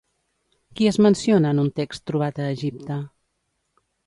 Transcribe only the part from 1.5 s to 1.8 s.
en un